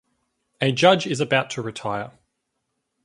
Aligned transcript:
A 0.61 0.71
judge 0.71 1.05
is 1.05 1.19
about 1.19 1.51
to 1.51 1.61
retire. 1.61 2.11